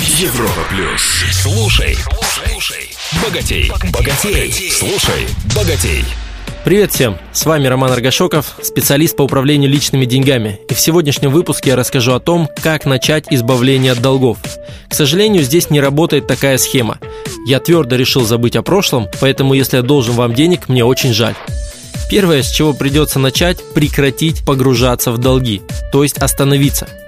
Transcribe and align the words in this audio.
Европа 0.00 0.60
плюс. 0.70 1.02
Слушай, 1.30 1.96
слушай, 2.22 2.90
богатей, 3.22 3.70
богатей, 3.92 4.70
слушай, 4.72 5.28
богатей. 5.54 6.04
Привет 6.64 6.92
всем! 6.92 7.16
С 7.32 7.46
вами 7.46 7.68
Роман 7.68 7.92
Аргашоков, 7.92 8.56
специалист 8.60 9.16
по 9.16 9.22
управлению 9.22 9.70
личными 9.70 10.04
деньгами. 10.04 10.58
И 10.68 10.74
в 10.74 10.80
сегодняшнем 10.80 11.30
выпуске 11.30 11.70
я 11.70 11.76
расскажу 11.76 12.12
о 12.12 12.18
том, 12.18 12.48
как 12.60 12.86
начать 12.86 13.26
избавление 13.30 13.92
от 13.92 14.02
долгов. 14.02 14.38
К 14.88 14.94
сожалению, 14.94 15.44
здесь 15.44 15.70
не 15.70 15.80
работает 15.80 16.26
такая 16.26 16.58
схема. 16.58 16.98
Я 17.46 17.60
твердо 17.60 17.94
решил 17.94 18.24
забыть 18.24 18.56
о 18.56 18.62
прошлом, 18.62 19.08
поэтому 19.20 19.54
если 19.54 19.76
я 19.76 19.82
должен 19.82 20.14
вам 20.14 20.34
денег, 20.34 20.68
мне 20.68 20.84
очень 20.84 21.12
жаль. 21.12 21.36
Первое, 22.10 22.42
с 22.42 22.50
чего 22.50 22.72
придется 22.72 23.20
начать, 23.20 23.58
прекратить 23.74 24.44
погружаться 24.44 25.12
в 25.12 25.18
долги, 25.18 25.62
то 25.92 26.02
есть 26.02 26.18
остановиться– 26.18 26.88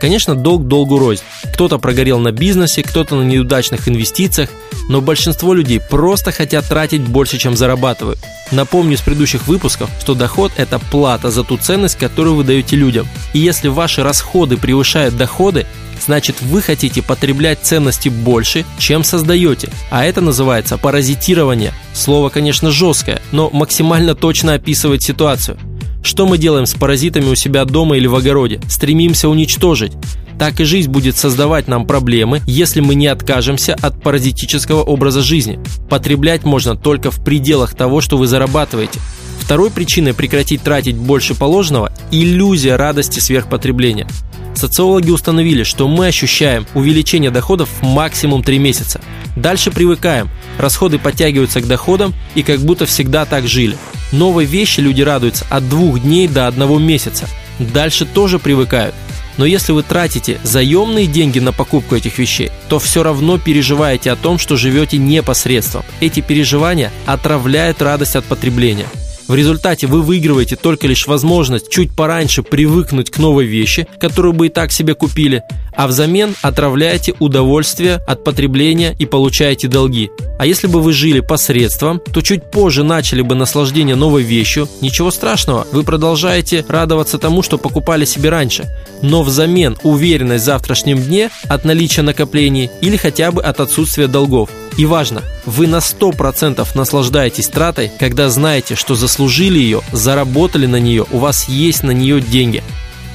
Конечно, 0.00 0.34
долг 0.34 0.66
долгу 0.66 0.98
рознь. 0.98 1.22
Кто-то 1.52 1.78
прогорел 1.78 2.18
на 2.18 2.32
бизнесе, 2.32 2.82
кто-то 2.82 3.16
на 3.16 3.22
неудачных 3.22 3.86
инвестициях, 3.86 4.48
но 4.88 5.00
большинство 5.02 5.52
людей 5.52 5.78
просто 5.78 6.32
хотят 6.32 6.66
тратить 6.66 7.02
больше, 7.02 7.36
чем 7.38 7.56
зарабатывают. 7.56 8.18
Напомню 8.50 8.94
из 8.94 9.02
предыдущих 9.02 9.46
выпусков, 9.46 9.90
что 10.00 10.14
доход– 10.14 10.52
это 10.56 10.78
плата 10.78 11.30
за 11.30 11.44
ту 11.44 11.58
ценность, 11.58 11.98
которую 11.98 12.34
вы 12.34 12.44
даете 12.44 12.76
людям. 12.76 13.06
И 13.34 13.38
если 13.38 13.68
ваши 13.68 14.02
расходы 14.02 14.56
превышают 14.56 15.16
доходы, 15.16 15.66
значит 16.04 16.40
вы 16.40 16.62
хотите 16.62 17.02
потреблять 17.02 17.60
ценности 17.62 18.08
больше, 18.08 18.64
чем 18.78 19.04
создаете. 19.04 19.68
А 19.90 20.04
это 20.04 20.22
называется 20.22 20.78
паразитирование. 20.78 21.74
Слово, 21.92 22.30
конечно, 22.30 22.70
жесткое, 22.70 23.20
но 23.32 23.50
максимально 23.50 24.14
точно 24.14 24.54
описывает 24.54 25.02
ситуацию. 25.02 25.58
Что 26.02 26.26
мы 26.26 26.38
делаем 26.38 26.66
с 26.66 26.74
паразитами 26.74 27.26
у 27.26 27.34
себя 27.34 27.64
дома 27.64 27.96
или 27.96 28.06
в 28.06 28.14
огороде? 28.14 28.60
Стремимся 28.68 29.28
уничтожить. 29.28 29.92
Так 30.38 30.58
и 30.60 30.64
жизнь 30.64 30.90
будет 30.90 31.18
создавать 31.18 31.68
нам 31.68 31.86
проблемы, 31.86 32.40
если 32.46 32.80
мы 32.80 32.94
не 32.94 33.06
откажемся 33.08 33.74
от 33.74 34.02
паразитического 34.02 34.82
образа 34.82 35.20
жизни. 35.20 35.60
Потреблять 35.90 36.44
можно 36.44 36.76
только 36.76 37.10
в 37.10 37.22
пределах 37.22 37.74
того, 37.74 38.00
что 38.00 38.16
вы 38.16 38.26
зарабатываете. 38.26 38.98
Второй 39.40 39.70
причиной 39.70 40.14
прекратить 40.14 40.62
тратить 40.62 40.96
больше 40.96 41.34
положенного– 41.34 41.92
иллюзия 42.10 42.76
радости 42.76 43.20
сверхпотребления. 43.20 44.06
Социологи 44.54 45.10
установили, 45.10 45.62
что 45.62 45.88
мы 45.88 46.06
ощущаем 46.06 46.66
увеличение 46.74 47.30
доходов 47.30 47.68
максимум 47.82 48.42
3 48.42 48.58
месяца. 48.58 49.00
Дальше 49.36 49.70
привыкаем, 49.70 50.30
расходы 50.58 50.98
подтягиваются 50.98 51.60
к 51.60 51.66
доходам 51.66 52.14
и 52.34 52.42
как 52.42 52.60
будто 52.60 52.86
всегда 52.86 53.26
так 53.26 53.46
жили. 53.46 53.76
Новые 54.12 54.46
вещи 54.46 54.80
люди 54.80 55.02
радуются 55.02 55.46
от 55.50 55.68
двух 55.68 56.00
дней 56.00 56.28
до 56.28 56.46
одного 56.46 56.78
месяца. 56.78 57.28
Дальше 57.58 58.06
тоже 58.06 58.38
привыкают. 58.38 58.94
Но 59.36 59.46
если 59.46 59.72
вы 59.72 59.82
тратите 59.82 60.38
заемные 60.42 61.06
деньги 61.06 61.38
на 61.38 61.52
покупку 61.52 61.94
этих 61.96 62.18
вещей, 62.18 62.50
то 62.68 62.78
все 62.78 63.02
равно 63.02 63.38
переживаете 63.38 64.10
о 64.10 64.16
том, 64.16 64.38
что 64.38 64.56
живете 64.56 64.98
непосредством. 64.98 65.84
Эти 66.00 66.20
переживания 66.20 66.92
отравляют 67.06 67.80
радость 67.80 68.16
от 68.16 68.24
потребления. 68.24 68.86
В 69.30 69.34
результате 69.36 69.86
вы 69.86 70.02
выигрываете 70.02 70.56
только 70.56 70.88
лишь 70.88 71.06
возможность 71.06 71.70
чуть 71.70 71.92
пораньше 71.92 72.42
привыкнуть 72.42 73.10
к 73.10 73.18
новой 73.18 73.44
вещи, 73.44 73.86
которую 74.00 74.32
бы 74.32 74.48
и 74.48 74.50
так 74.50 74.72
себе 74.72 74.94
купили, 74.94 75.44
а 75.72 75.86
взамен 75.86 76.34
отравляете 76.42 77.14
удовольствие 77.20 78.00
от 78.08 78.24
потребления 78.24 78.92
и 78.98 79.06
получаете 79.06 79.68
долги. 79.68 80.10
А 80.40 80.46
если 80.46 80.66
бы 80.66 80.80
вы 80.80 80.92
жили 80.92 81.20
посредством, 81.20 82.00
то 82.12 82.22
чуть 82.22 82.50
позже 82.50 82.82
начали 82.82 83.22
бы 83.22 83.36
наслаждение 83.36 83.94
новой 83.94 84.24
вещью. 84.24 84.68
Ничего 84.80 85.12
страшного, 85.12 85.64
вы 85.70 85.84
продолжаете 85.84 86.64
радоваться 86.66 87.16
тому, 87.16 87.44
что 87.44 87.56
покупали 87.56 88.04
себе 88.06 88.30
раньше. 88.30 88.68
Но 89.00 89.22
взамен 89.22 89.78
уверенность 89.84 90.42
в 90.42 90.46
завтрашнем 90.46 91.00
дне 91.00 91.30
от 91.48 91.64
наличия 91.64 92.02
накоплений 92.02 92.68
или 92.80 92.96
хотя 92.96 93.30
бы 93.30 93.44
от 93.44 93.60
отсутствия 93.60 94.08
долгов. 94.08 94.50
И 94.80 94.86
важно, 94.86 95.22
вы 95.44 95.66
на 95.66 95.76
100% 95.76 96.66
наслаждаетесь 96.74 97.48
тратой, 97.48 97.92
когда 97.98 98.30
знаете, 98.30 98.76
что 98.76 98.94
заслужили 98.94 99.58
ее, 99.58 99.82
заработали 99.92 100.64
на 100.64 100.80
нее, 100.80 101.04
у 101.10 101.18
вас 101.18 101.50
есть 101.50 101.82
на 101.82 101.90
нее 101.90 102.22
деньги. 102.22 102.62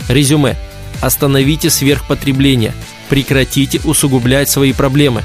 Резюме. 0.07 0.57
Остановите 1.01 1.72
сверхпотребление. 1.72 2.75
Прекратите 3.09 3.81
усугублять 3.84 4.47
свои 4.47 4.73
проблемы. 4.73 5.23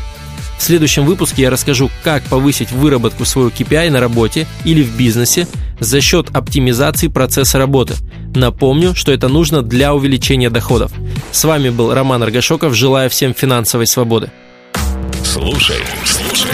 В 0.59 0.62
следующем 0.62 1.04
выпуске 1.04 1.42
я 1.42 1.50
расскажу, 1.50 1.91
как 2.03 2.22
повысить 2.22 2.72
выработку 2.72 3.26
своего 3.26 3.50
KPI 3.50 3.91
на 3.91 4.00
работе 4.00 4.47
или 4.65 4.82
в 4.82 4.97
бизнесе 4.97 5.47
за 5.78 6.00
счет 6.00 6.34
оптимизации 6.34 7.09
процесса 7.09 7.59
работы. 7.59 7.97
Напомню, 8.34 8.94
что 8.94 9.12
это 9.12 9.28
нужно 9.28 9.60
для 9.60 9.92
увеличения 9.92 10.48
доходов. 10.48 10.91
С 11.32 11.44
вами 11.44 11.69
был 11.69 11.92
Роман 11.92 12.22
Аргашоков. 12.22 12.72
Желаю 12.72 13.10
всем 13.10 13.34
финансовой 13.34 13.86
свободы. 13.86 14.31
Слушай, 15.32 15.80
слушай, 16.04 16.50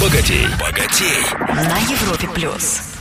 богатей, 0.00 0.46
богатей. 0.60 1.26
На 1.48 1.78
Европе 1.78 2.28
плюс. 2.28 2.93